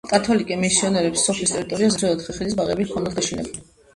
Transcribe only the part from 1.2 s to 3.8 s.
სოფლის ტერიტორიაზე ძველად ხეხილის ბაღები ჰქონდათ გაშენებული.